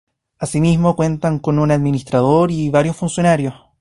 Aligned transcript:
Asimismo, 0.39 0.95
cuentan 0.95 1.37
con 1.37 1.59
un 1.59 1.69
Administrador 1.69 2.49
y 2.49 2.71
varios 2.71 2.97
funcionarios. 2.97 3.53